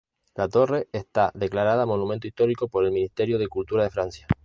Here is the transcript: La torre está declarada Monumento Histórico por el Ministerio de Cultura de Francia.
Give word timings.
La 0.33 0.47
torre 0.49 0.87
está 0.93 1.29
declarada 1.35 1.85
Monumento 1.85 2.25
Histórico 2.25 2.67
por 2.67 2.83
el 2.85 2.91
Ministerio 2.91 3.37
de 3.37 3.47
Cultura 3.47 3.83
de 3.83 3.91
Francia. 3.91 4.25